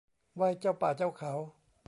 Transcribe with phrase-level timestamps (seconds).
[0.35, 1.33] ไหว้เจ้าป่าเจ้าเขา